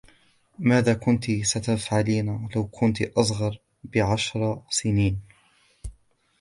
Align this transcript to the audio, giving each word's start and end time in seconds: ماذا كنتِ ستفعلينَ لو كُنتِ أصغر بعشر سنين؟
ماذا 0.59 0.93
كنتِ 0.93 1.31
ستفعلينَ 1.31 2.49
لو 2.55 2.67
كُنتِ 2.67 3.01
أصغر 3.01 3.57
بعشر 3.83 4.61
سنين؟ 4.69 5.21